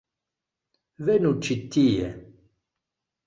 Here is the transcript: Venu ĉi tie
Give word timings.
Venu 1.09 1.33
ĉi 1.47 1.57
tie 1.75 2.09